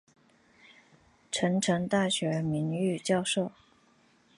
[1.31, 3.51] 成城大学名誉教授。